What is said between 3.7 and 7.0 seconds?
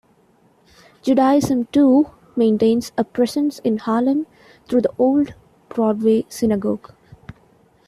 Harlem through the Old Broadway Synagogue.